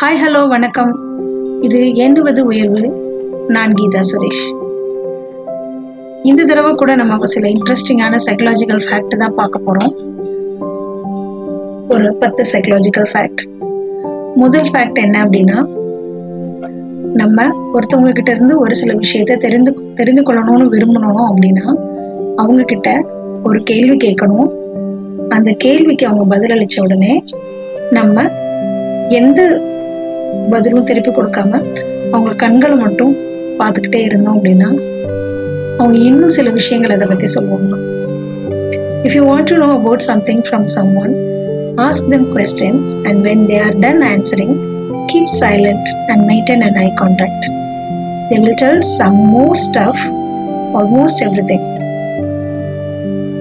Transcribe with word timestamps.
Hi 0.00 0.18
hello 0.22 0.48
வணக்கம். 0.48 0.92
இது 1.60 1.94
எண்ணுவது 1.94 2.44
உயர்வு. 2.44 2.82
நான் 3.48 3.72
கீதா 3.72 4.00
சுரேஷ். 4.10 4.44
இந்த 6.22 6.44
தடவை 6.44 6.72
கூட 6.72 6.94
நம்ம 6.94 7.26
சில 7.26 7.48
இன்ட்ரெஸ்டிங்கான 7.48 8.18
சைக்கலாஜிக்கல் 8.26 8.82
ஃபேக்ட் 8.86 9.16
தான் 9.16 9.34
பார்க்க 9.34 9.60
போறோம். 9.66 9.92
ஒரு 11.88 12.14
பத்து 12.14 12.44
சைக்கலாஜிக்கல் 12.52 13.08
ஃபேக்ட் 13.12 13.42
முதல் 14.34 14.70
ஃபேக்ட் 14.72 15.00
என்ன 15.02 15.24
அப்படின்னா 15.24 15.58
நம்ம 17.12 17.46
ஒருத்தவங்க 17.74 18.12
கிட்ட 18.12 18.30
இருந்து 18.30 18.58
ஒரு 18.58 18.74
சில 18.74 18.94
விஷயத்த 18.94 19.36
தெரிந்து 19.36 19.74
தெரிந்து 19.94 20.22
கொள்ளணும்னு 20.22 20.68
விரும்பணும் 20.74 21.24
அப்படின்னா 21.30 21.66
அவங்க 22.36 22.62
கிட்ட 22.62 23.04
ஒரு 23.42 23.62
கேள்வி 23.62 23.96
கேட்கணும். 23.96 24.48
அந்த 25.28 25.52
கேள்விக்கு 25.52 26.06
அவங்க 26.06 26.26
பதிலளிச்ச 26.36 26.80
உடனே 26.80 27.24
நம்ம 27.90 28.24
எந்த 29.08 29.70
பதிலும் 30.50 30.84
திருப்பி 30.84 31.10
கொடுக்காம 31.10 31.60
அவங்க 32.10 32.34
கண்களை 32.34 32.76
மட்டும் 32.76 33.12
பார்த்துக்கிட்டே 33.58 34.00
இருந்தோம் 34.02 34.36
அப்படின்னா 34.38 34.68
அவங்க 35.78 35.98
இன்னும் 35.98 36.28
சில 36.28 36.50
விஷயங்கள் 36.50 36.90
அதை 36.90 37.06
பத்தி 37.06 37.26
சொல்லுவாங்க. 37.26 37.76
If 39.02 39.14
you 39.14 39.22
want 39.24 39.42
to 39.42 39.56
know 39.56 39.68
about 39.72 39.98
something 39.98 40.40
from 40.40 40.64
someone 40.96 41.14
ask 41.76 42.08
them 42.08 42.36
question 42.36 43.02
and 43.02 43.20
when 43.28 43.46
they 43.46 43.58
are 43.62 43.78
done 43.78 44.02
answering 44.02 44.54
keep 45.06 45.32
silent 45.40 45.88
and 46.08 46.22
maintain 46.30 46.62
and 46.62 46.76
eye 46.76 46.92
contact 46.94 47.46
they 48.30 48.38
will 48.38 48.54
tell 48.54 48.80
some 48.80 49.14
more 49.14 49.56
stuff 49.56 50.02
almost 50.74 51.22
everything 51.44 51.68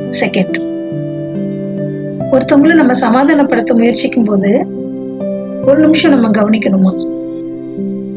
second 0.09 0.57
ஒருத்தவங்களும் 2.31 2.75
நம்ம 2.75 2.93
சமாதானப்படுத்த 2.93 3.73
முயற்சிக்கும் 3.73 4.23
போது 4.23 4.51
ஒரு 5.65 5.79
நிமிஷம் 5.79 6.11
நம்ம 6.11 6.27
கவனிக்கணுமா? 6.29 6.91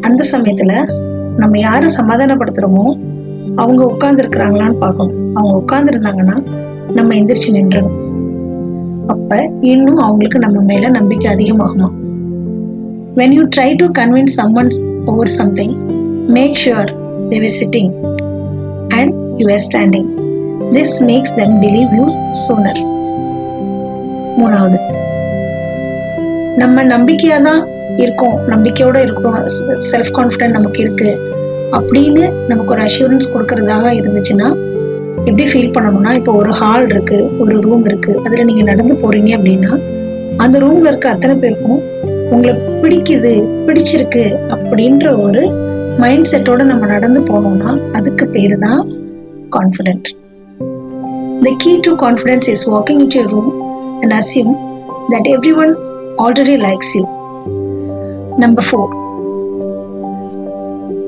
அந்த 0.00 0.24
சமயத்துல 0.32 0.94
நம்ம 1.36 1.58
யாரை 1.58 1.88
சமாதானப்படுத்துறோமோ 1.98 2.98
அவங்க 3.56 3.84
உட்கார்ந்து 3.84 4.22
இருக்கிறாங்களான்னு 4.22 4.72
பார்க்கணும். 4.72 5.34
அவங்க 5.34 5.56
உட்கார்ந்து 5.56 5.98
இருந்தாங்கன்னா 5.98 6.46
நம்ம 6.92 7.14
எந்திரிச்சு 7.14 7.52
நின்றணும். 7.52 7.92
அப்ப 9.06 9.52
இன்னும் 9.60 9.96
அவங்களுக்கு 9.96 10.38
நம்ம 10.38 10.62
மேல 10.62 10.88
நம்பிக்கை 10.88 11.34
அதிகமாகுமா? 11.34 11.90
When 13.16 13.30
you 13.30 13.48
try 13.56 13.74
to 13.76 13.86
convince 13.98 14.36
someone 14.36 14.70
over 15.06 15.28
something 15.28 15.74
make 16.26 16.58
sure 16.64 16.94
they 17.28 17.38
were 17.42 17.54
sitting 17.60 17.92
and 18.88 19.14
you 19.36 19.46
were 19.46 19.58
standing 19.70 20.08
this 20.72 20.94
makes 21.00 21.34
them 21.36 21.60
believe 21.60 21.94
you 21.96 22.30
sooner 22.48 22.80
மூணாவது 24.36 24.78
நம்ம 26.58 26.82
நம்பிக்கையா 26.84 27.38
தான் 27.42 27.62
இருக்கோம். 27.96 28.36
நம்பிக்கையோட 28.46 28.96
இருக்கோம். 29.02 29.36
செல்ஃப் 29.90 30.12
கான்ஃபிடென்ட் 30.18 30.56
நமக்கு 30.58 30.80
இருக்கு. 30.80 31.10
அப்படின்னு 31.72 32.24
நமக்கு 32.48 32.72
ஒரு 32.72 32.82
அஷூரன்ஸ் 32.82 33.30
கொடுக்கறதாக 33.32 33.86
இருந்துச்சுன்னா 33.92 34.48
எப்படி 35.26 35.44
ஃபீல் 35.44 35.72
பண்ணணும்னா 35.72 36.12
இப்போ 36.14 36.32
ஒரு 36.32 36.52
ஹால் 36.52 36.86
இருக்கு 36.88 37.18
ஒரு 37.38 37.54
ரூம் 37.60 37.84
இருக்கு 37.84 38.12
அதுல 38.24 38.44
நீங்க 38.44 38.62
நடந்து 38.62 38.94
போறீங்க 38.94 39.30
அப்படின்னா 39.36 39.72
அந்த 40.36 40.58
ரூம்ல 40.58 40.88
இருக்க 40.88 41.08
அத்தனை 41.08 41.34
பேருக்கும் 41.36 41.80
உங்களை 42.30 42.54
பிடிக்குது 42.82 43.32
பிடிச்சிருக்கு 43.66 44.24
அப்படின்ற 44.50 45.06
ஒரு 45.18 45.42
மைண்ட் 45.98 46.30
செட்டோட 46.32 46.62
நம்ம 46.62 46.86
நடந்து 46.86 47.20
போனோம்னா 47.20 47.72
அதுக்கு 47.92 48.26
பேர் 48.26 48.56
தான் 48.58 48.82
confident 49.56 50.08
the 51.44 51.52
key 51.58 51.72
to 51.80 51.94
confidence 51.96 52.48
is 52.48 52.66
walking 52.70 53.00
in 53.00 53.12
you 53.14 53.24
room 53.28 53.50
and 54.02 54.12
assume 54.12 54.54
that 55.10 55.28
everyone 55.64 55.74
already 56.22 56.54
likes 56.56 56.92
you 56.96 57.02
number 58.38 58.66
four 58.68 58.90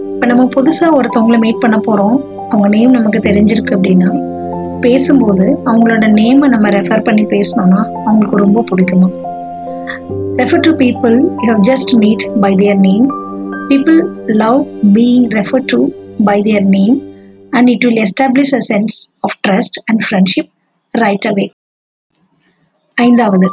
இப்போ 0.08 0.26
நம்ம 0.26 0.44
புதுசாக 0.54 0.96
ஒருத்தவங்களை 0.96 1.38
மீட் 1.38 1.60
பண்ண 1.60 1.76
போகிறோம் 1.78 2.16
அவங்க 2.50 2.68
நேம் 2.68 2.90
நமக்கு 2.90 3.20
தெரிஞ்சிருக்கு 3.20 3.74
அப்படின்னா 3.76 4.10
பேசும்போது 4.80 5.46
அவங்களோட 5.66 6.06
நேமை 6.12 6.48
நம்ம 6.48 6.70
ரெஃபர் 6.70 7.02
பண்ணி 7.02 7.24
பேசணும்னா 7.26 7.80
அவங்களுக்கு 8.04 8.36
ரொம்ப 8.36 8.62
பிடிக்குமா 8.70 9.08
refer 10.36 10.64
to 10.66 10.72
people 10.76 11.14
you 11.42 11.48
have 11.50 11.62
just 11.62 11.92
meet 11.94 12.24
by 12.40 12.52
their 12.54 12.80
name 12.80 13.06
people 13.70 14.00
love 14.36 14.60
being 14.96 15.28
refer 15.34 15.66
to 15.66 15.78
by 16.24 16.38
their 16.40 16.66
name 16.70 16.96
and 17.52 17.70
it 17.70 17.86
will 17.88 18.02
establish 18.06 18.54
a 18.54 18.62
sense 18.70 18.96
of 19.20 19.38
trust 19.48 19.78
and 19.86 20.02
friendship 20.08 20.50
right 20.94 21.26
away 21.26 21.46
ஐந்தாவது 22.98 23.48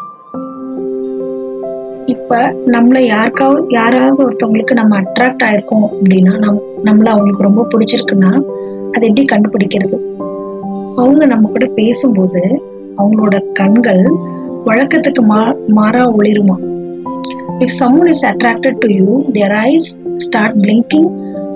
இப்ப 2.08 2.54
நம்மள 2.66 3.06
யாருக்காவது 3.06 3.66
யாராவது 3.70 4.24
ஒருத்தவங்களுக்கு 4.24 4.74
நம்ம 4.74 5.02
அட்ராக்ட் 5.02 5.44
ஆயிருக்கோம் 5.44 5.92
அப்படின்னா 5.92 6.38
நம் 6.38 6.62
நம்மள 6.84 7.10
அவங்களுக்கு 7.10 7.44
ரொம்ப 7.44 7.68
பிடிச்சிருக்குன்னா 7.74 8.32
அதை 8.92 9.08
எப்படி 9.08 9.26
கண்டுபிடிக்கிறது? 9.32 9.98
அவங்க 10.98 11.26
நம்ம 11.26 11.48
கூட 11.48 11.66
பேசும்போது 11.66 12.62
அவங்களோட 12.98 13.40
கண்கள் 13.54 14.04
வழக்கத்துக்கு 14.66 15.22
மா 15.22 15.54
மாறா 15.68 16.10
ஒளிருமா? 16.10 16.58
இஃப் 17.60 17.82
someone 17.82 18.10
is 18.10 18.26
attracted 18.26 18.78
to 18.78 18.88
you 18.90 19.24
their 19.32 19.52
eyes 19.52 20.00
start 20.18 20.58
blinking 20.58 21.10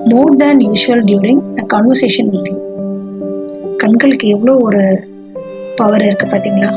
more 0.05 0.37
than 0.37 0.59
usual 0.59 1.03
during 1.05 1.41
a 1.59 1.65
conversation 1.67 2.29
with 2.29 2.47
you 2.47 2.57
கண்களுக்கு 3.77 4.27
எவ்வளோ 4.27 4.55
ஒரு 4.57 5.05
பவர் 5.75 6.01
இருக்கு 6.01 6.25
பார்த்தீங்களா 6.25 6.71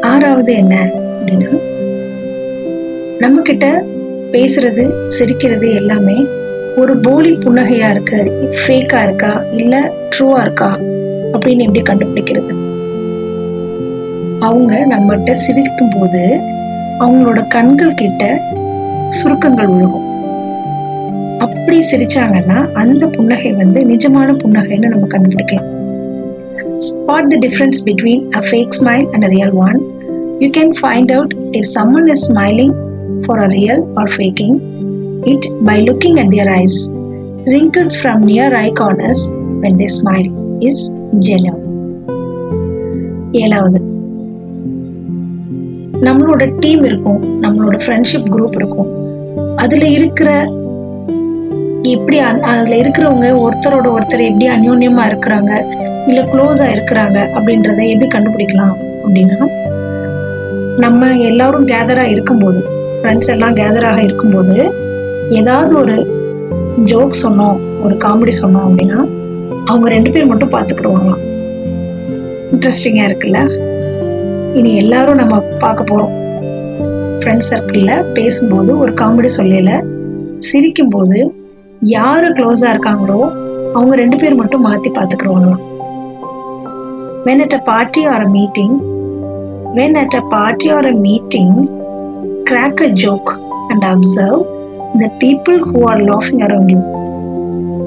ஆறாவது 0.00 0.54
என்ன 0.54 0.74
அப்படின்னா 0.92 1.50
நம்ம 3.20 3.40
கிட்ட 3.40 3.84
பேசுறது 4.32 5.08
சிரிக்கிறது 5.08 5.74
எல்லாமே 5.74 6.26
ஒரு 6.76 6.96
போலி 6.96 7.32
புன்னகையா 7.34 7.90
இருக்கு? 7.90 8.18
ஃபேக்கா 8.60 9.02
இருக்கா? 9.02 9.44
இல்ல 9.52 9.92
ட்ரூவா 10.10 10.40
இருக்கா? 10.40 10.78
அப்படின்னு 11.32 11.58
எப்படி 11.58 11.82
கண்டுபிடிக்கிறது? 11.82 12.52
அவங்க 14.40 14.74
நம்மகிட்ட 14.74 15.32
சிரிக்கும் 15.32 15.92
போது 15.98 16.42
அவங்களோட 16.98 17.48
கண்கள் 17.48 17.94
கிட்ட 17.94 18.42
சுருக்கங்கள் 19.08 19.66
விழுகும் 19.66 20.06
அப்படி 21.38 21.84
சிரிச்சாங்கன்னா 21.92 22.72
அந்த 22.72 23.06
புன்னகை 23.06 23.52
வந்து 23.52 23.80
நிஜமான 23.80 24.32
புன்னகைன்னு 24.32 24.88
நம்ம 24.88 25.06
கண்டுபிடிக்கலாம். 25.06 25.68
Spot 26.78 27.28
the 27.28 27.38
difference 27.46 27.80
between 27.84 28.22
a 28.36 28.40
fake 28.50 28.76
smile 28.80 29.08
and 29.10 29.24
real 29.24 29.50
one 29.50 29.80
you 30.38 30.48
can 30.48 30.72
find 30.82 31.12
out 31.12 31.34
if 31.50 31.70
someone 31.74 32.08
is 32.08 32.32
smiling 32.32 32.74
for 33.26 33.38
a 33.38 33.46
real 33.46 33.82
or 33.94 34.08
faking 34.16 34.56
it 35.22 35.52
by 35.64 35.80
looking 35.82 36.18
at 36.18 36.30
their 36.30 36.48
eyes 36.48 36.90
wrinkles 37.46 38.02
from 38.02 38.24
near 38.24 38.52
eye 38.54 38.72
corners 38.72 39.30
when 39.60 39.76
they 39.76 39.88
smile 39.88 40.28
is 40.60 40.92
genuine. 41.18 41.66
ஏழாவது 43.32 43.78
நம்மளோட 46.00 46.52
team 46.58 46.84
இருக்கும் 46.84 47.42
நம்மளோட 47.42 47.80
friendship 47.86 48.28
group 48.30 48.54
இருக்கும். 48.54 48.90
அதுல 49.56 49.86
இருக்கிற 49.86 50.30
எப்படி 51.82 52.18
அ- 52.18 52.40
அதுல 52.40 52.76
இருக்கிறவங்க 52.76 53.40
ஒருத்தரோட 53.40 53.90
ஒருத்தர் 53.92 54.20
எப்படி 54.20 54.48
அந்யோன்யமா 54.48 55.06
இருக்கிறாங்க 55.06 55.52
இல்ல 56.06 56.22
க்ளோஸா 56.22 56.66
இருக்கிறாங்க 56.70 57.30
அப்படின்றத 57.34 57.88
எப்படி 57.88 58.06
கண்டுபிடிக்கலாம் 58.06 58.74
அப்படின்னா 59.04 59.38
நம்ம 60.76 61.16
எல்லாரும் 61.16 61.66
கேதரா 61.66 62.02
இருக்கும்போது 62.02 62.60
ஃப்ரெண்ட்ஸ் 63.00 63.30
எல்லாம் 63.30 63.56
கேதராக 63.56 63.98
இருக்கும்போது 64.02 64.56
ஏதாவது 65.28 65.78
ஒரு 65.78 65.94
ஜோக் 66.84 67.20
சொன்னோம் 67.22 67.58
ஒரு 67.82 67.94
காமெடி 67.94 68.32
சொன்னோம் 68.42 68.66
அப்படின்னா 68.68 68.98
அவங்க 69.66 69.88
ரெண்டு 69.88 70.10
பேர் 70.10 70.26
மட்டும் 70.26 70.50
பார்த்துக்குருவாங்களாம். 70.50 71.22
இன்ட்ரெஸ்டிங்காக 72.52 73.08
இருக்குல்ல? 73.08 73.40
இனி 74.54 74.76
எல்லாரும் 74.76 75.16
நம்ம 75.16 75.40
பார்க்க 75.58 75.84
போகிறோம் 75.84 76.12
ஃப்ரெண்ட்ஸ் 77.20 77.50
சர்க்கிளில் 77.52 78.06
பேசும்போது 78.12 78.78
ஒரு 78.78 78.92
காமெடி 78.92 79.30
சொல்லல 79.36 79.72
சிரிக்கும்போது 80.48 81.18
யார் 81.80 82.24
க்ளோஸாக 82.24 82.72
இருக்காங்களோ 82.74 83.20
அவங்க 83.74 83.94
ரெண்டு 83.94 84.16
பேர் 84.16 84.34
மட்டும் 84.34 84.60
மாற்றி 84.60 84.90
பார்த்துக்குருவாங்களாம். 84.90 85.64
When 87.26 87.38
at 87.38 87.54
a 87.54 87.62
party 87.64 88.04
or 88.04 88.20
a 88.20 88.28
meeting 88.28 88.76
when 89.74 89.94
at 89.94 90.14
a 90.14 90.22
party 90.28 90.68
or 90.68 90.84
a 90.84 90.96
meeting 91.08 91.54
crack 92.50 92.80
a 92.80 92.90
joke 93.02 93.30
and 93.72 93.82
observe 93.92 94.40
the 95.02 95.10
people 95.20 95.58
who 95.66 95.80
are 95.90 96.00
laughing 96.02 96.40
around 96.46 96.70
you 96.74 96.82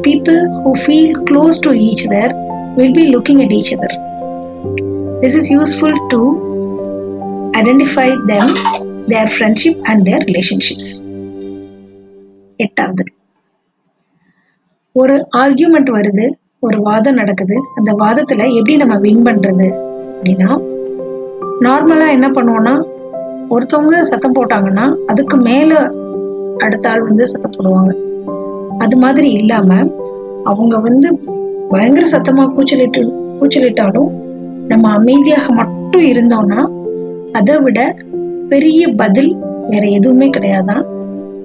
people 0.07 0.39
who 0.60 0.71
feel 0.88 1.12
close 1.30 1.57
to 1.65 1.71
each 1.88 2.01
other 2.07 2.27
will 2.77 2.94
be 2.94 3.06
looking 3.15 3.39
at 3.45 3.51
each 3.51 3.71
other 3.75 3.92
this 5.24 5.36
is 5.42 5.50
useful 5.51 5.94
to 6.13 6.19
identify 7.56 8.07
them 8.31 8.48
their 9.07 9.27
friendship 9.38 9.75
and 9.92 10.07
their 10.10 10.21
relationships 10.30 10.88
எட்டாவது 12.60 13.04
ஒரு 14.95 15.15
argument 15.42 15.89
வருது 15.95 16.25
ஒரு 16.60 16.77
வாதம் 16.88 17.18
நடக்குது 17.21 17.56
அந்த 17.77 17.92
வாதத்துல 18.01 18.42
எப்படி 18.60 18.75
நம்ம 18.81 18.95
win 19.06 19.24
பண்றது 19.27 19.68
அப்படின்னா 20.15 20.50
நார்மலா 21.65 22.07
என்ன 22.18 22.27
பண்ணுவோம்னா 22.30 22.74
ஒருத்தவங்க 23.50 24.01
சத்தம் 24.01 24.34
போட்டாங்கன்னா 24.34 24.95
அதுக்கு 25.06 25.38
மேல 25.38 25.92
அடுத்த 26.57 26.90
ஆள் 26.90 27.01
வந்து 27.01 27.28
சத்தம் 27.28 27.51
போடுவாங்க. 27.57 27.92
அது 28.78 28.98
மாதிரி 28.98 29.31
இல்லாம 29.31 29.74
அவங்க 30.44 30.78
வந்து 30.78 31.19
பயங்கர 31.69 32.07
சத்தமா 32.12 32.54
கூச்சலிட்டு 32.54 33.13
கூச்சலிட்டாலும் 33.42 34.12
நம்ம 34.68 34.90
அமைதியாக 34.90 35.54
மட்டும் 35.54 36.01
இருந்தோம்னா 36.01 36.66
அதை 37.31 37.57
விட 37.57 37.95
பெரிய 38.50 38.94
பதில் 38.94 39.38
வேற 39.69 39.88
எதுவுமே 39.88 40.30
கிடையாதான் 40.30 40.84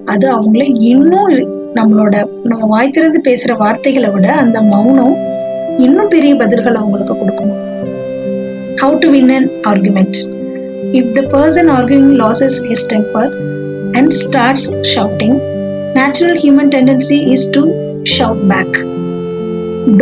அது 0.04 0.34
அவங்கள 0.34 0.74
இன்னும் 0.74 1.30
நம்மளோட 1.74 2.24
நம்ம 2.42 2.66
வாய் 2.66 2.90
திறந்து 2.90 3.20
பேசுற 3.28 3.56
வார்த்தைகளை 3.58 4.10
விட 4.10 4.32
அந்த 4.32 4.62
மௌனம் 4.62 5.16
இன்னும் 5.78 6.08
பெரிய 6.08 6.36
பதில்கள் 6.36 6.74
அவங்களுக்கு 6.74 7.18
கொடுக்கும். 7.18 7.50
How 8.82 8.98
to 8.98 9.10
win 9.10 9.28
an 9.28 9.50
argument 9.68 10.37
if 10.99 11.11
the 11.17 11.21
person 11.35 11.69
arguing 11.77 12.13
loses 12.21 12.57
his 12.69 12.81
temper 12.93 13.25
and 13.99 14.07
starts 14.21 14.65
shouting 14.91 15.33
natural 15.99 16.35
human 16.43 16.67
tendency 16.75 17.19
is 17.35 17.43
to 17.55 17.61
shout 18.13 18.39
back 18.51 18.71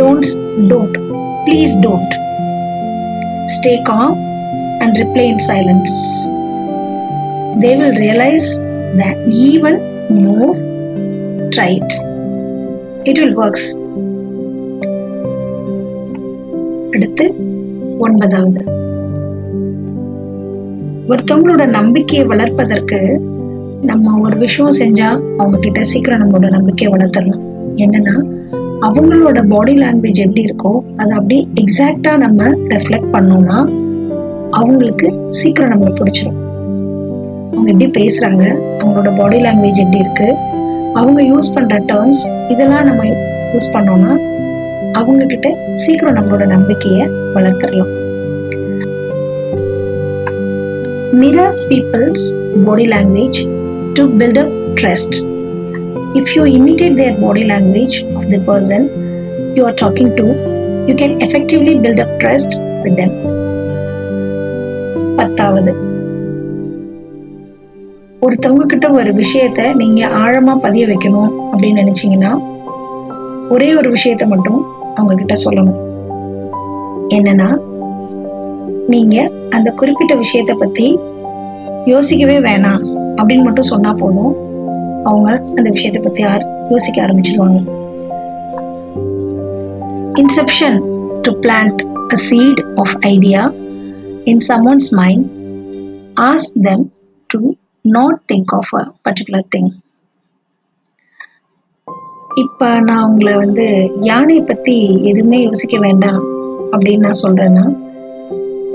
don't 0.00 0.28
don't 0.72 0.94
please 1.46 1.72
don't 1.86 2.12
stay 3.56 3.76
calm 3.90 4.12
and 4.82 5.00
reply 5.02 5.26
in 5.32 5.40
silence 5.50 5.94
they 7.62 7.74
will 7.80 7.94
realize 8.04 8.48
that 9.00 9.16
even 9.48 9.74
more 10.22 10.50
try 11.56 11.70
it 11.80 11.92
it 13.10 13.18
will 13.22 13.34
works 13.42 13.64
அடுத்து 16.94 17.24
ஒன்பதாவது 18.06 18.62
ஒருத்தவங்களோட 21.09 21.67
நம்பிக்கையை 21.69 22.25
வளர்ப்பதற்கு 22.25 23.21
நம்ம 23.81 24.21
ஒரு 24.21 24.37
விஷயம் 24.37 24.71
செஞ்சா 24.71 25.09
அவங்க 25.37 25.59
கிட்ட 25.59 25.83
சீக்கிரம் 25.83 26.21
நம்மளோட 26.21 26.49
நம்பிக்கையை 26.49 26.89
வளர்த்துடலாம். 26.93 27.43
என்னன்னா 27.75 28.15
அவங்களோட 28.81 29.47
பாடி 29.47 29.73
லாங்குவேஜ் 29.73 30.19
எப்படி 30.19 30.43
இருக்கோ 30.43 30.79
அதை 30.95 31.11
அப்படியே 31.11 31.47
எக்ஸாக்டா 31.53 32.17
நம்ம 32.17 32.49
ரெஃப்ளெக்ட் 32.49 33.13
பண்ணோம்னா 33.13 33.57
அவங்களுக்கு 34.51 35.27
சீக்கிரம் 35.29 35.71
நம்மளை 35.71 35.93
பிடிச்சிடும் 35.99 36.41
அவங்க 37.51 37.71
எப்படி 37.71 37.87
பேசுறாங்க 37.99 38.43
அவங்களோட 38.79 39.17
பாடி 39.17 39.37
லாங்குவேஜ் 39.37 39.75
எப்படி 39.75 39.97
இருக்கு 39.97 40.35
அவங்க 40.93 41.21
யூஸ் 41.21 41.53
பண்ற 41.53 41.79
டேர்ம்ஸ் 41.79 42.25
இதெல்லாம் 42.47 42.85
நம்ம 42.85 43.03
யூஸ் 43.53 43.73
பண்ணோம்னா 43.73 44.11
அவங்க 44.93 45.25
கிட்ட 45.25 45.57
சீக்கிரம் 45.73 46.15
நம்மளோட 46.15 46.47
நம்பிக்கையை 46.47 47.07
வளர்த்துடலாம். 47.07 48.05
Mirror 51.13 51.55
people's 51.69 52.31
body 52.67 52.87
language 52.87 53.43
to 53.95 54.07
build 54.07 54.37
up 54.37 54.49
trust. 54.75 55.21
If 56.15 56.35
you 56.35 56.45
imitate 56.45 56.95
their 56.95 57.13
body 57.17 57.45
language 57.45 58.03
of 58.03 58.29
the 58.29 58.39
person 58.39 58.89
you 59.55 59.65
are 59.65 59.73
talking 59.73 60.15
to, 60.15 60.25
you 60.87 60.95
can 60.95 61.21
effectively 61.21 61.79
build 61.79 61.99
up 61.99 62.11
trust 62.19 62.59
with 62.83 62.95
them. 62.97 63.11
பத்தாவது 65.17 65.71
ஒருத்தவங்க 68.25 68.65
கிட்ட 68.65 68.87
ஒரு 68.89 69.11
விஷயத்த 69.13 69.73
நீங்க 69.73 70.07
ஆழமா 70.23 70.53
பதிய 70.65 70.85
வைக்கணும் 70.87 71.31
அப்படின்னு 71.51 71.83
நினைச்சீங்கன்னா 71.83 72.31
ஒரே 73.49 73.75
ஒரு 73.75 73.89
விஷயத்த 73.89 74.25
மட்டும் 74.27 74.59
அவங்க 74.95 75.15
கிட்ட 75.15 75.35
சொல்லணும் 75.45 75.79
என்னன்னா 77.17 77.49
நீங்க 78.87 79.31
அந்த 79.49 79.71
குறிப்பிட்ட 79.71 80.15
விஷயத்த 80.15 80.57
பத்தி 80.57 80.99
யோசிக்கவே 81.85 82.39
வேணாம் 82.39 82.83
அப்படின்னு 83.15 83.43
மட்டும் 83.43 83.63
சொன்னா 83.63 83.93
போதும். 83.93 84.35
அவங்க 85.03 85.43
அந்த 85.55 85.69
விஷயத்தை 85.69 86.01
பத்தி 86.01 86.23
ஆர்- 86.23 86.67
யோசிக்க 86.69 87.05
ஆரம்பிச்சிருவாங்க. 87.05 87.59
Inception 90.13 90.77
to 91.21 91.31
plant 91.31 91.81
a 92.13 92.15
seed 92.15 92.65
of 92.75 92.97
idea 92.99 93.53
in 94.23 94.41
someone's 94.47 94.89
mind 94.89 95.31
ask 96.21 96.51
them 96.61 96.93
to 97.27 97.39
not 97.81 98.21
think 98.33 98.55
of 98.55 98.73
a 98.73 98.91
particular 99.03 99.43
thing 99.57 99.69
இப்போ 102.35 102.79
நான் 102.79 103.03
உங்களை 103.03 103.35
வந்து 103.35 103.91
யானையை 103.99 104.43
பற்றி 104.43 104.99
எதுவுமே 105.01 105.41
யோசிக்க 105.41 105.77
வேண்டாம் 105.77 106.23
அப்படின்னு 106.71 106.97
நான் 106.97 107.21
சொல்கிறேன்னா 107.21 107.86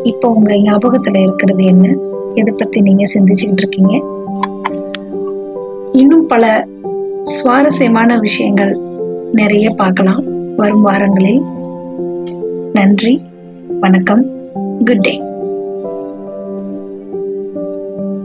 இப்போ 0.02 0.28
உங்கள் 0.28 0.60
ஞாபகத்துல 0.60 1.22
இருக்கிறது 1.22 1.64
என்ன? 1.64 1.96
எதை 2.34 2.54
பத்தி 2.56 2.80
நீங்க 2.80 3.04
சிந்திச்சுக்கிட்டு 3.14 3.56
இருக்கீங்க 3.56 4.04
இன்னும் 5.92 6.26
பல 6.26 6.66
சுவாரஸ்யமான 7.22 8.18
விஷயங்கள் 8.18 8.78
நிறைய 9.32 9.70
பார்க்கலாம். 9.70 10.54
வரும் 10.56 10.82
வாரங்களில். 10.82 11.42
நன்றி. 12.72 13.20
வணக்கம். 13.80 14.26
Good 14.84 15.00
day 15.00 15.22